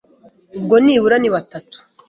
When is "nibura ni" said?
0.83-1.29